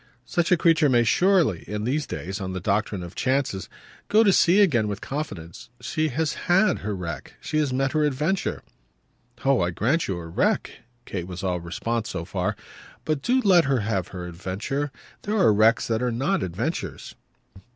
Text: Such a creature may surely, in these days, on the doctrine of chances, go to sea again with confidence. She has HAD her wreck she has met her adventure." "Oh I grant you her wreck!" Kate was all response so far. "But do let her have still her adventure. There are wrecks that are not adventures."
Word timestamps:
Such 0.25 0.51
a 0.51 0.57
creature 0.57 0.89
may 0.89 1.03
surely, 1.03 1.63
in 1.67 1.83
these 1.83 2.07
days, 2.07 2.41
on 2.41 2.53
the 2.53 2.59
doctrine 2.59 3.03
of 3.03 3.13
chances, 3.13 3.69
go 4.09 4.23
to 4.23 4.33
sea 4.33 4.59
again 4.61 4.87
with 4.87 4.99
confidence. 4.99 5.69
She 5.79 6.07
has 6.07 6.33
HAD 6.49 6.79
her 6.79 6.95
wreck 6.95 7.35
she 7.39 7.59
has 7.59 7.71
met 7.71 7.91
her 7.91 8.03
adventure." 8.03 8.63
"Oh 9.45 9.61
I 9.61 9.69
grant 9.69 10.07
you 10.07 10.17
her 10.17 10.27
wreck!" 10.31 10.71
Kate 11.05 11.27
was 11.27 11.43
all 11.43 11.59
response 11.59 12.09
so 12.09 12.25
far. 12.25 12.55
"But 13.05 13.21
do 13.21 13.41
let 13.41 13.65
her 13.65 13.81
have 13.81 14.07
still 14.07 14.21
her 14.21 14.27
adventure. 14.27 14.91
There 15.21 15.37
are 15.37 15.53
wrecks 15.53 15.87
that 15.87 16.01
are 16.01 16.11
not 16.11 16.41
adventures." 16.41 17.13